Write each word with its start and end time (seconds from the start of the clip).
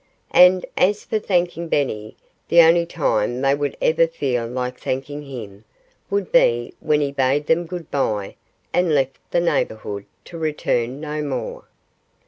And 0.33 0.65
as 0.77 1.05
for 1.05 1.19
thanking 1.19 1.67
Benny, 1.67 2.15
the 2.47 2.61
only 2.61 2.87
time 2.87 3.41
they 3.41 3.53
would 3.53 3.77
ever 3.79 4.07
feel 4.07 4.47
like 4.47 4.79
thanking 4.79 5.21
him 5.21 5.63
would 6.09 6.31
be 6.31 6.73
when 6.79 7.01
he 7.01 7.11
bade 7.11 7.45
them 7.45 7.67
good 7.67 7.91
by 7.91 8.35
and 8.73 8.95
left 8.95 9.19
the 9.29 9.39
neighborhood, 9.39 10.05
to 10.25 10.39
return 10.39 10.99
no 10.99 11.21
more. 11.21 11.65